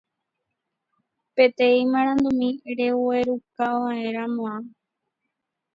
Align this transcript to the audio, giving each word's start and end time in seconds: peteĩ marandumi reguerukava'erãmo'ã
peteĩ 1.35 1.79
marandumi 1.91 2.49
reguerukava'erãmo'ã 2.77 4.53